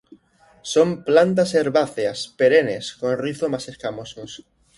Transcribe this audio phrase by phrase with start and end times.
[0.71, 4.31] Son plantas herbáceas, perennes, con rizomas escamosos.